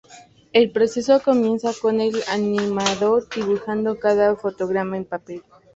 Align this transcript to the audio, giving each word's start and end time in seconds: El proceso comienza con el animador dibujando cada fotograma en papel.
El 0.51 0.71
proceso 0.71 1.21
comienza 1.23 1.73
con 1.79 2.01
el 2.01 2.23
animador 2.27 3.27
dibujando 3.35 3.99
cada 3.99 4.35
fotograma 4.35 4.97
en 4.97 5.05
papel. 5.05 5.43